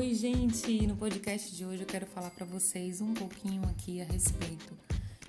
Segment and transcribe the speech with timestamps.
[0.00, 0.86] Oi, gente!
[0.86, 4.74] No podcast de hoje eu quero falar para vocês um pouquinho aqui a respeito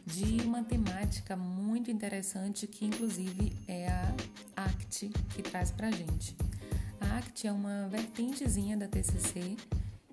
[0.05, 4.15] de uma temática muito interessante que, inclusive, é a
[4.55, 6.37] ACT que traz para gente.
[7.01, 9.57] A ACT é uma vertentezinha da TCC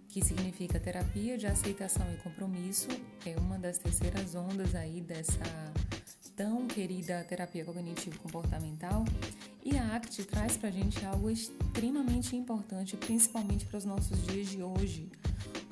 [0.09, 2.89] que significa Terapia de Aceitação e Compromisso.
[3.25, 5.73] É uma das terceiras ondas aí dessa
[6.35, 9.05] tão querida terapia cognitivo-comportamental.
[9.71, 14.49] E a ACT traz para a gente algo extremamente importante, principalmente para os nossos dias
[14.49, 15.13] de hoje,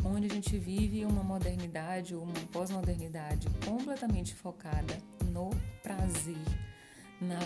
[0.04, 4.98] onde a gente vive uma modernidade ou uma pós-modernidade completamente focada
[5.32, 5.48] no
[5.82, 6.36] prazer,
[7.18, 7.40] na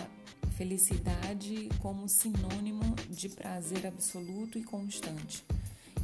[0.57, 5.45] felicidade como sinônimo de prazer absoluto e constante.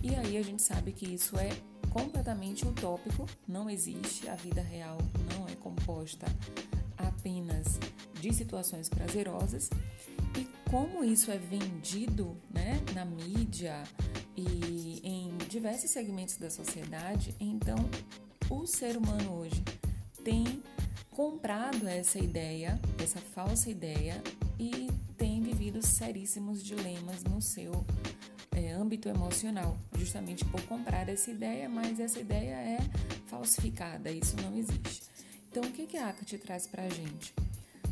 [0.02, 1.50] E aí a gente sabe que isso é
[1.90, 4.98] completamente utópico, não existe, a vida real
[5.36, 6.26] não é composta
[6.98, 7.80] apenas
[8.20, 9.70] de situações prazerosas
[10.38, 13.84] e como isso é vendido né, na mídia
[14.36, 17.78] e em diversos segmentos da sociedade, então
[18.50, 19.64] o ser humano hoje
[20.24, 20.62] tem
[21.12, 24.22] comprado essa ideia, essa falsa ideia
[24.60, 27.86] e tem vivido seríssimos dilemas no seu
[28.56, 32.78] é, âmbito emocional, justamente por comprar essa ideia, mas essa ideia é
[33.26, 35.17] falsificada, isso não existe.
[35.58, 37.34] Então, o que, que a ACT traz para a gente?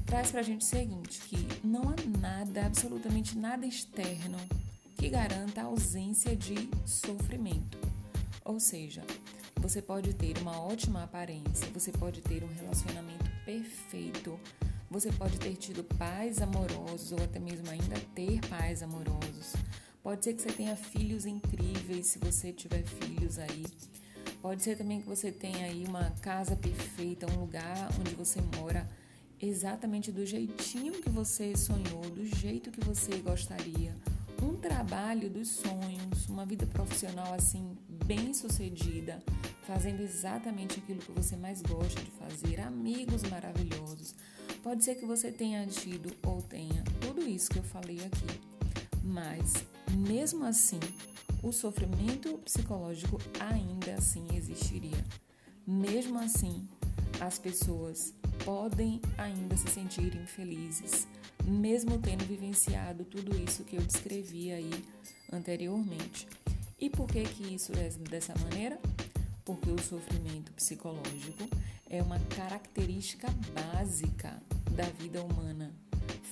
[0.05, 1.35] Traz para a gente o seguinte, que
[1.65, 4.37] não há nada, absolutamente nada externo
[4.95, 7.79] que garanta a ausência de sofrimento.
[8.43, 9.03] Ou seja,
[9.55, 14.39] você pode ter uma ótima aparência, você pode ter um relacionamento perfeito,
[14.87, 19.53] você pode ter tido pais amorosos ou até mesmo ainda ter pais amorosos.
[20.03, 23.65] Pode ser que você tenha filhos incríveis se você tiver filhos aí.
[24.45, 28.87] Pode ser também que você tenha aí uma casa perfeita, um lugar onde você mora
[29.41, 33.95] exatamente do jeitinho que você sonhou, do jeito que você gostaria.
[34.43, 39.19] Um trabalho dos sonhos, uma vida profissional assim bem sucedida,
[39.63, 44.13] fazendo exatamente aquilo que você mais gosta de fazer, amigos maravilhosos.
[44.61, 48.39] Pode ser que você tenha tido ou tenha tudo isso que eu falei aqui,
[49.03, 49.55] mas
[50.07, 50.79] mesmo assim,
[51.41, 55.03] o sofrimento psicológico ainda assim existiria.
[55.65, 56.67] Mesmo assim,
[57.19, 58.13] as pessoas
[58.43, 61.07] podem ainda se sentir infelizes,
[61.43, 64.85] mesmo tendo vivenciado tudo isso que eu descrevi aí
[65.31, 66.27] anteriormente.
[66.79, 68.79] E por que que isso é dessa maneira?
[69.43, 71.47] Porque o sofrimento psicológico
[71.89, 74.41] é uma característica básica
[74.71, 75.73] da vida humana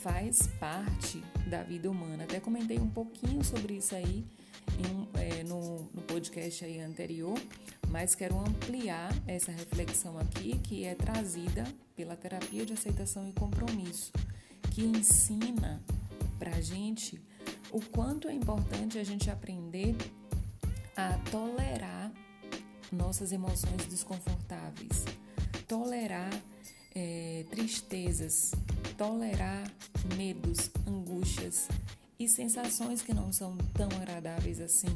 [0.04, 2.26] faz parte da vida humana.
[2.26, 4.26] Até comentei um pouquinho sobre isso aí
[4.80, 7.38] em, é, no, no podcast aí anterior,
[7.90, 11.64] mas quero ampliar essa reflexão aqui que é trazida
[11.96, 14.12] pela terapia de aceitação e compromisso,
[14.72, 15.82] que ensina
[16.40, 17.22] para gente
[17.72, 19.96] o quanto é importante a gente aprender
[20.96, 22.12] a tolerar
[22.92, 25.06] nossas emoções desconfortáveis,
[25.68, 26.30] tolerar
[26.94, 28.52] é, tristezas,
[28.98, 29.64] tolerar
[30.16, 31.68] medos, angústias
[32.20, 34.88] e sensações que não são tão agradáveis assim,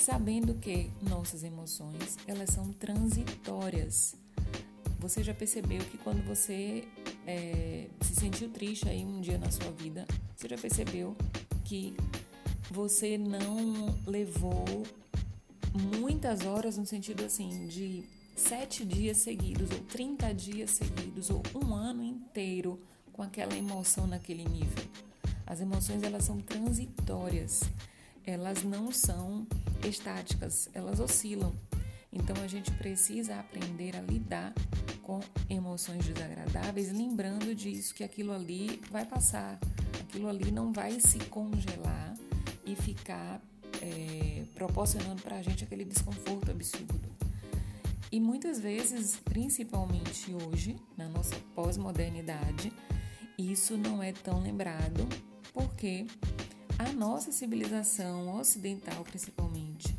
[0.00, 4.14] sabendo que nossas emoções elas são transitórias.
[4.98, 6.84] Você já percebeu que quando você
[7.26, 10.06] é, se sentiu triste aí um dia na sua vida,
[10.36, 11.16] você já percebeu
[11.64, 11.96] que
[12.70, 14.64] você não levou
[15.98, 21.74] muitas horas no sentido assim de sete dias seguidos, ou 30 dias seguidos, ou um
[21.74, 22.80] ano inteiro
[23.12, 24.84] com aquela emoção naquele nível.
[25.46, 27.62] As emoções elas são transitórias,
[28.24, 29.46] elas não são
[29.86, 31.54] estáticas, elas oscilam.
[32.12, 34.54] Então a gente precisa aprender a lidar
[35.02, 39.58] com emoções desagradáveis, lembrando disso que aquilo ali vai passar,
[40.00, 42.14] aquilo ali não vai se congelar
[42.64, 43.42] e ficar
[43.82, 47.12] é, proporcionando para a gente aquele desconforto absurdo.
[48.10, 52.72] E muitas vezes, principalmente hoje, na nossa pós-modernidade,
[53.36, 55.06] isso não é tão lembrado
[55.54, 56.06] porque
[56.78, 59.96] a nossa civilização ocidental, principalmente,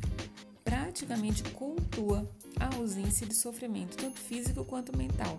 [0.62, 2.30] praticamente cultua
[2.60, 5.38] a ausência de sofrimento, tanto físico quanto mental.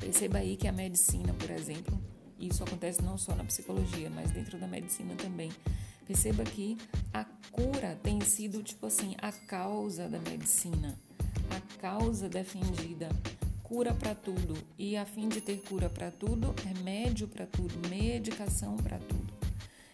[0.00, 1.96] Perceba aí que a medicina, por exemplo,
[2.38, 5.52] isso acontece não só na psicologia, mas dentro da medicina também.
[6.06, 6.76] Perceba que
[7.12, 10.98] a cura tem sido, tipo assim, a causa da medicina
[11.50, 13.08] a causa defendida,
[13.70, 14.58] cura para tudo.
[14.76, 19.32] E a fim de ter cura para tudo, remédio para tudo, medicação para tudo.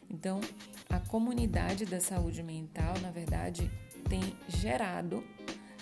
[0.08, 0.40] Então,
[0.88, 3.70] a comunidade da saúde mental, na verdade,
[4.08, 5.22] tem gerado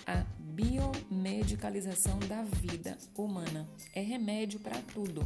[0.05, 3.65] a biomedicalização da vida humana.
[3.93, 5.25] É remédio para tudo.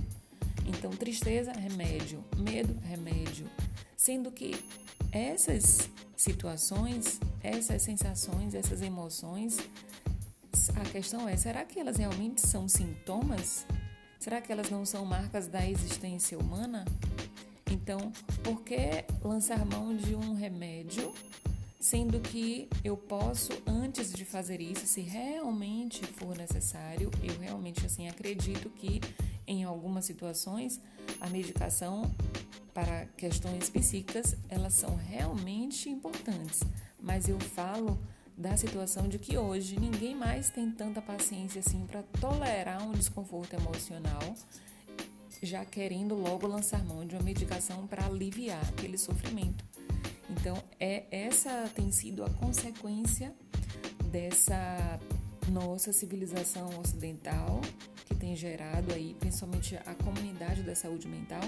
[0.68, 3.50] Então, tristeza, remédio, medo, remédio.
[3.98, 4.63] Sendo que
[5.12, 9.57] essas situações, essas sensações, essas emoções,
[10.75, 13.66] a questão é: será que elas realmente são sintomas?
[14.19, 16.86] Será que elas não são marcas da existência humana?
[17.71, 18.12] Então,
[18.44, 21.13] por que lançar mão de um remédio,
[21.80, 28.10] sendo que eu posso, antes de fazer isso, se realmente for necessário, eu realmente assim
[28.10, 29.00] acredito que
[29.48, 30.81] em algumas situações
[31.21, 32.12] a medicação
[32.74, 36.62] para questões psíquicas elas são realmente importantes,
[37.00, 38.00] mas eu falo
[38.39, 43.53] da situação de que hoje ninguém mais tem tanta paciência assim para tolerar um desconforto
[43.53, 44.33] emocional
[45.44, 49.63] já querendo logo lançar mão de uma medicação para aliviar aquele sofrimento.
[50.30, 53.33] Então, é essa tem sido a consequência
[54.06, 55.00] dessa
[55.51, 57.59] nossa civilização ocidental
[58.06, 61.42] que tem gerado aí, principalmente a comunidade da saúde mental,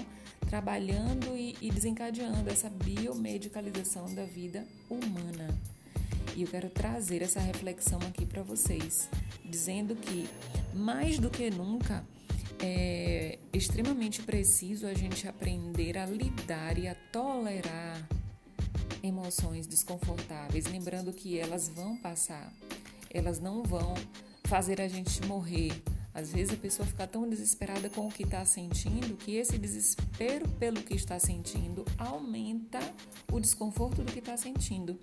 [0.48, 5.48] trabalhando e, e desencadeando essa biomedicalização da vida humana.
[6.34, 9.08] E eu quero trazer essa reflexão aqui para vocês,
[9.44, 10.28] dizendo que
[10.74, 12.04] mais do que nunca
[12.58, 18.08] é extremamente preciso a gente aprender a lidar e a tolerar
[19.02, 22.52] emoções desconfortáveis, lembrando que elas vão passar,
[23.10, 23.94] elas não vão
[24.44, 25.72] fazer a gente morrer.
[26.14, 30.48] Às vezes a pessoa fica tão desesperada com o que está sentindo que esse desespero
[30.58, 32.78] pelo que está sentindo aumenta
[33.32, 34.98] o desconforto do que está sentindo.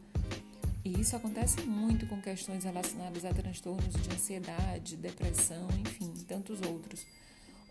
[0.84, 7.06] E isso acontece muito com questões relacionadas a transtornos de ansiedade, depressão, enfim, tantos outros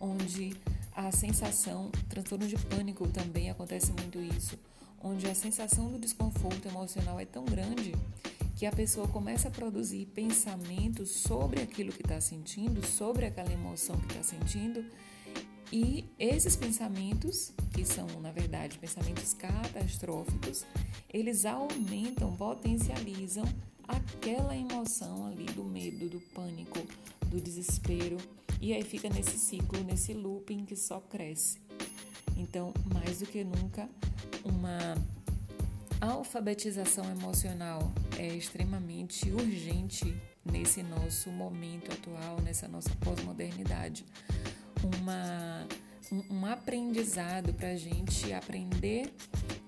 [0.00, 0.56] onde
[0.94, 4.58] a sensação, transtorno de pânico também acontece muito isso,
[5.02, 7.94] onde a sensação do desconforto emocional é tão grande
[8.56, 13.96] que a pessoa começa a produzir pensamentos sobre aquilo que está sentindo, sobre aquela emoção
[13.96, 14.84] que está sentindo,
[15.72, 20.64] e esses pensamentos, que são na verdade pensamentos catastróficos,
[21.12, 23.44] eles aumentam, potencializam
[23.86, 26.80] aquela emoção ali do medo, do pânico,
[27.26, 28.16] do desespero,
[28.60, 31.58] e aí fica nesse ciclo, nesse looping que só cresce.
[32.36, 33.88] Então, mais do que nunca,
[34.44, 34.94] uma
[36.00, 44.04] alfabetização emocional é extremamente urgente nesse nosso momento atual, nessa nossa pós-modernidade.
[45.00, 45.66] Uma,
[46.30, 49.12] um, aprendizado para a gente aprender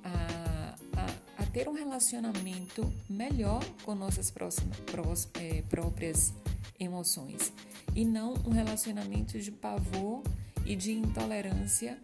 [0.02, 6.32] a, a, a, ter um relacionamento melhor com nossas próximas, prós, é, próprias
[6.78, 7.52] emoções
[7.94, 10.22] e não um relacionamento de pavor
[10.64, 11.98] e de intolerância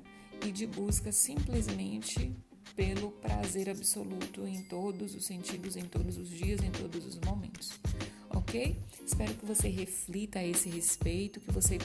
[0.45, 2.35] e de busca simplesmente
[2.75, 7.71] pelo prazer absoluto em todos os sentidos, em todos os dias, em todos os momentos.
[8.31, 8.79] Ok?
[9.05, 11.79] Espero que você reflita a esse respeito, que você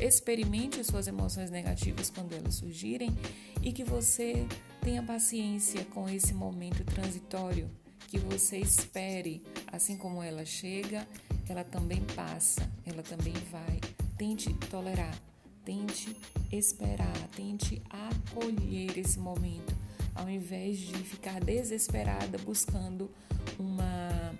[0.00, 3.16] experimente as suas emoções negativas quando elas surgirem
[3.62, 4.46] e que você
[4.80, 7.70] tenha paciência com esse momento transitório,
[8.08, 11.06] que você espere, assim como ela chega,
[11.48, 13.80] ela também passa, ela também vai.
[14.18, 15.16] Tente tolerar,
[15.64, 16.16] tente
[16.50, 19.74] esperar, tente acolher esse momento,
[20.14, 23.10] ao invés de ficar desesperada buscando
[23.58, 24.34] uma,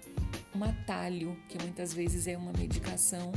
[0.54, 3.32] um atalho, que muitas vezes é uma medicação,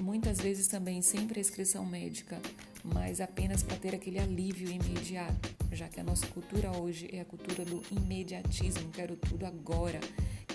[0.00, 2.40] muitas vezes também sem prescrição médica,
[2.82, 7.24] mas apenas para ter aquele alívio imediato, já que a nossa cultura hoje é a
[7.24, 10.00] cultura do imediatismo, quero tudo agora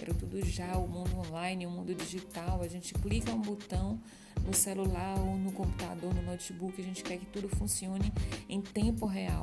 [0.05, 2.61] quero tudo já, o mundo online, o mundo digital.
[2.61, 3.99] A gente clica um botão
[4.45, 8.11] no celular ou no computador, no notebook, a gente quer que tudo funcione
[8.47, 9.41] em tempo real.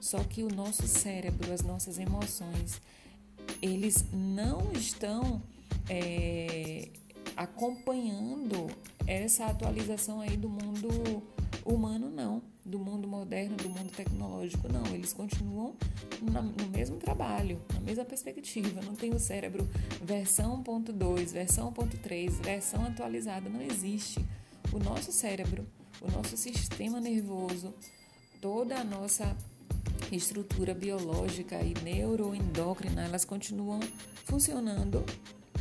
[0.00, 2.80] Só que o nosso cérebro, as nossas emoções,
[3.60, 5.42] eles não estão
[5.88, 6.88] é,
[7.36, 8.68] acompanhando
[9.06, 11.22] essa atualização aí do mundo
[11.64, 14.72] humano, não do mundo moderno, do mundo tecnológico.
[14.72, 15.74] Não, eles continuam
[16.22, 18.80] na, no mesmo trabalho, na mesma perspectiva.
[18.80, 19.68] Não tem o cérebro
[20.02, 23.50] versão 1.2, versão 1.3, versão atualizada.
[23.50, 24.24] Não existe.
[24.72, 25.66] O nosso cérebro,
[26.00, 27.74] o nosso sistema nervoso,
[28.40, 29.36] toda a nossa
[30.10, 33.80] estrutura biológica e neuroendócrina, elas continuam
[34.24, 35.04] funcionando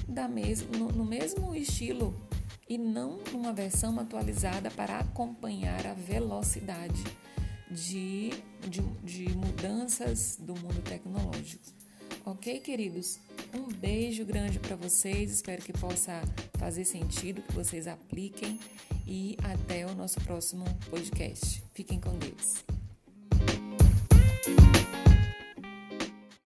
[0.07, 2.15] da mes no, no mesmo estilo
[2.67, 7.03] e não numa versão atualizada para acompanhar a velocidade
[7.69, 8.29] de,
[8.67, 11.63] de, de mudanças do mundo tecnológico.
[12.25, 13.19] Ok, queridos?
[13.53, 15.29] Um beijo grande para vocês.
[15.29, 16.21] Espero que possa
[16.57, 18.59] fazer sentido, que vocês apliquem.
[19.05, 21.61] E até o nosso próximo podcast.
[21.73, 22.82] Fiquem com Deus.